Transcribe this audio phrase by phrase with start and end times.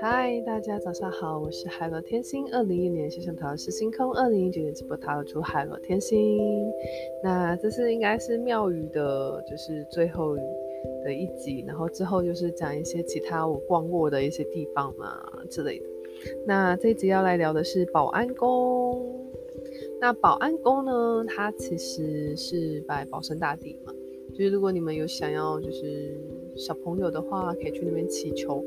[0.00, 2.46] 嗨，大家早上好，我是海螺天星。
[2.52, 6.38] 二零一年线上塔罗是星空，二零一九年直播塔罗主海螺天星。
[7.22, 10.36] 那这是应该是庙宇的，就是最后
[11.04, 15.20] 的一集，然后之后就是讲一些其他我逛过的一些地方嘛
[15.50, 15.86] 之类的。
[16.46, 19.20] 那这一集要来聊的是保安宫。
[20.00, 23.93] 那保安宫呢，它其实是拜保生大帝嘛，
[24.34, 26.20] 就是如果你们有想要就是
[26.56, 28.62] 小朋友的话，可以去那边祈求。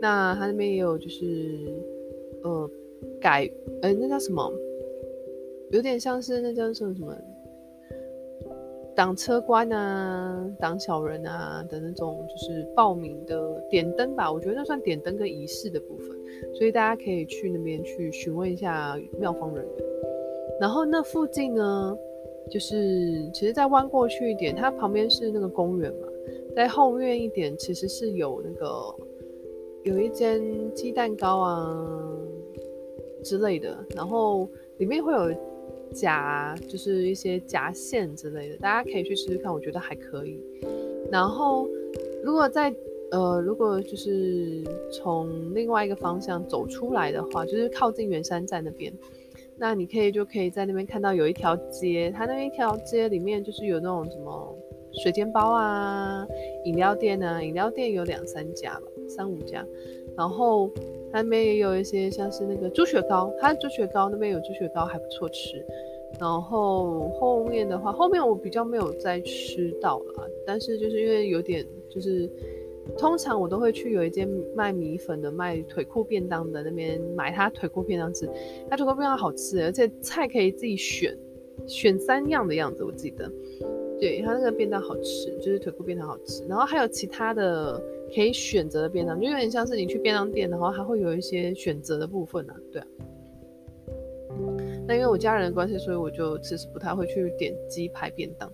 [0.00, 1.26] 那他那边也有，就是，
[2.42, 2.70] 呃，
[3.20, 3.50] 改，
[3.82, 4.52] 哎、欸，那叫什么？
[5.70, 7.14] 有点像是那叫什么什么，
[8.94, 14.32] 挡车关啊，挡小人啊的那种，就是报名的点灯吧。
[14.32, 16.08] 我觉得那算点灯跟仪式的部分，
[16.54, 19.74] 所以大家可以去那边去询问一下庙方人员。
[20.58, 21.96] 然后那附近呢，
[22.50, 26.08] 就是其实再弯过去一点，它旁边是那个公园嘛，
[26.54, 28.94] 在后院一点其实是有那个。
[29.82, 30.42] 有一间
[30.74, 31.88] 鸡蛋糕啊
[33.24, 35.34] 之类的，然后里面会有
[35.90, 40.38] 夹，就是一些夹馅之类的，大家可以去试试看，我觉得还可以。
[41.10, 41.66] 然后
[42.22, 42.70] 如果在
[43.10, 48.92] 呃，如果就是从另外一个方向走出来的话，就是靠近圆山站那边，
[49.60, 54.56] 那你可以就可以在那边看到有一条街，它那边一条街里面就是有那种什么。
[54.92, 56.26] 水煎包啊，
[56.64, 59.64] 饮料店啊，饮料店有两三家吧，三五家。
[60.16, 60.68] 然后
[61.12, 65.64] 它那边也有一些像是那个猪血糕，它的猪血糕那边有猪血糕还不错吃。
[66.18, 72.28] 然后后面的话，后面我比较没有再吃到了，但是就是因为有点就是，
[72.98, 78.28] 通常我都会去有一间卖米粉的、卖腿裤便当的那边买他腿裤便当吃，
[78.68, 81.16] 他腿裤便当好吃，而且菜可以自己选，
[81.66, 83.30] 选三样的样子，我记得。
[83.98, 87.78] 对，他那个便当好吃，就是腿裤便当好吃，然后还有其他的
[88.14, 92.60] 可以选择的便当，就有点像是你去便当店，然后还会有一些选择的部分呢、啊。
[92.72, 92.82] 对。
[94.86, 98.50] 那因为我家人的关系，所以我就其实不太会去点鸡排便当，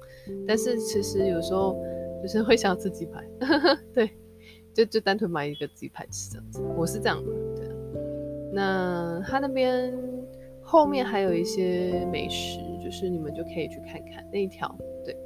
[0.46, 1.76] 但是其实有时候
[2.20, 3.24] 就是会想吃鸡排，
[3.94, 4.10] 对，
[4.76, 6.60] 就就单纯买一个鸡排吃这样子。
[6.76, 7.66] 我是这样的，对。
[8.52, 9.90] 那他那边
[10.60, 14.76] 后面还有一些美食，就是你们就可以去看看那一条。
[15.02, 15.16] 对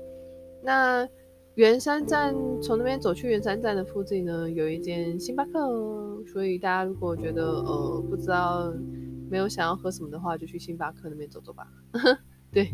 [0.62, 1.08] 那
[1.54, 8.72] 圆山站从那边走去圆山站的附近呢，有一间星巴克，所以大家如果觉得呃不知道
[9.28, 11.66] 没有想要喝什么的话，就去星巴克那边走走吧。
[12.52, 12.72] 对，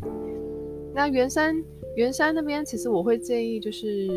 [0.96, 1.54] 那圆山
[1.94, 4.08] 圆山那边其实我会建议就是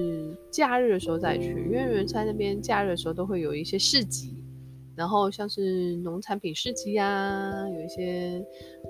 [0.50, 4.34] 假日的时候再去，因为圆山那边假日的时候都会有一些市集，
[4.95, 8.41] 然后像是农产品市集啊，有一些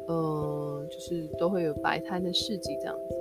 [0.08, 3.16] 呃就是都会有摆摊的市集这样子。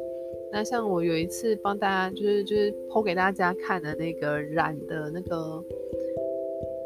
[0.53, 5.65] 那像我有一次帮大家，就是就是剖给大家看的那个染的那个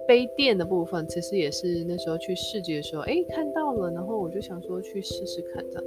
[0.07, 5.85] 杯垫的部分，其实也是那时候去市集的时候，哎、看到了，然后我就想说去试试看这样。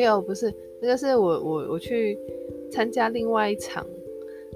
[0.00, 2.18] 对，哎呦，不是，那个是我我我去
[2.70, 3.86] 参加另外一场，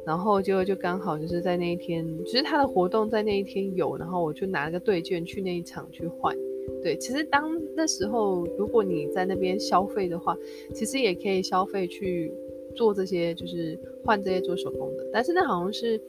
[0.07, 6.35] 然后结果就刚好就是在那一天，其实他的活动在那一天有，然后我就拿了个对券去那一场去换。
[6.83, 10.35] 对，其实当那时候，如果你在那边消费的话，
[10.73, 12.33] 其实也可以消费去
[12.75, 15.07] 做这些，就是换这些做手工的。
[15.13, 16.01] 但是那好像是，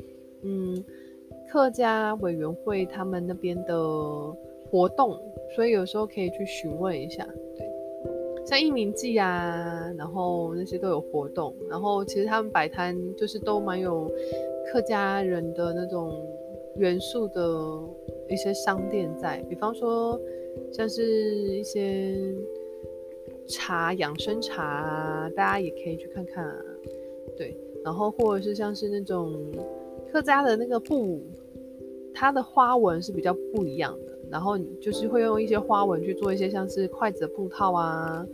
[0.43, 0.81] 嗯，
[1.51, 3.77] 客家委员会他们那边的
[4.69, 5.19] 活动，
[5.55, 7.27] 所以有时候可以去询问一下。
[8.45, 14.09] 像义民祭啊，然后那些都有活动，然后其实他们摆摊就是都蛮有
[14.71, 16.23] 客家人的那种
[16.77, 17.81] 元素的
[18.29, 20.19] 一些商店在，比方说。
[20.71, 22.33] 像是一些
[23.45, 26.65] 茶、养生茶，大家也可以去看看啊。
[27.35, 29.37] 对，然后或者是像是那种
[30.09, 31.21] 客家的那个布，
[32.13, 34.14] 它的花纹是比较不一样的。
[34.31, 38.25] 然后就是会用一些花纹去做一些像是筷子的布套啊，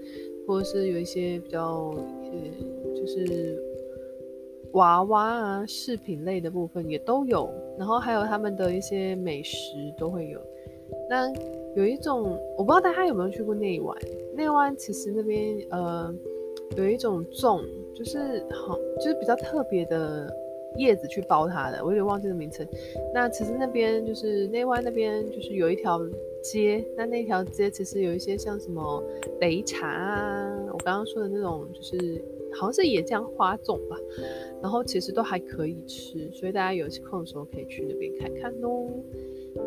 [0.48, 1.94] 或者是有一些比较
[2.24, 3.62] 呃，就是
[4.74, 7.50] 娃娃啊饰品类的部分也都有。
[7.78, 9.58] 然后还有他们的一些美食
[9.98, 10.40] 都会有。
[11.10, 11.32] 那
[11.76, 13.98] 有一种，我不知道大家有没有去过内湾。
[14.36, 16.14] 内湾其实那边呃
[16.78, 17.62] 有一种粽，
[17.96, 20.30] 就是好，就是比较特别的
[20.78, 22.68] 叶子去包它的，我有点忘记了名称。
[23.14, 26.00] 那其实那边就是内湾那边就是有一条
[26.42, 29.04] 街，那那条街其实有一些像什么
[29.40, 32.24] 擂茶啊，我刚刚说的那种就是
[32.54, 33.98] 好像是野姜花种吧，
[34.62, 38.88] 然后其实都还可以吃，所以大家有空的时候可以去那边看看哦。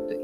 [0.07, 0.19] 对。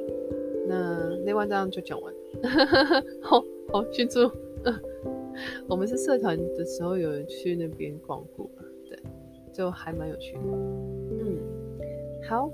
[0.67, 3.43] 那那晚这样就讲完了， 好
[3.73, 4.29] 好庆祝。
[5.67, 8.49] 我们是社团的时候有人去那边逛过，
[9.51, 10.39] 就还蛮有趣的。
[10.43, 11.37] 嗯，
[12.29, 12.49] 好，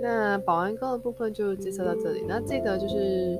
[0.00, 2.24] 那保安宫的部分就介绍到这里。
[2.28, 3.38] 那记得就是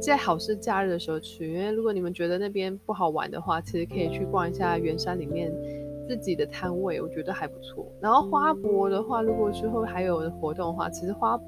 [0.00, 5.52] 在好事假日的时候去，因为如果你们觉得那边不好玩的话，其实可以去逛一下圆山里面
[6.08, 7.90] 自己的摊位，我觉得还不错。
[8.00, 11.40] 然后花博的话，如果之后还有活动的话，其实花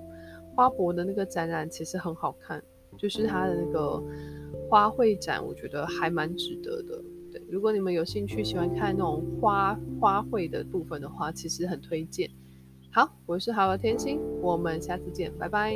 [0.55, 2.63] 花博的那个展览其实很好看，
[2.99, 4.03] 就是它的那个
[4.69, 7.03] 花卉展，我觉得还蛮值得的。
[7.51, 12.31] 如果你们有兴趣喜欢看那种花花卉的部分的话，其实很推荐。
[12.93, 15.75] 好，我是好了天心，我们下次见，拜拜。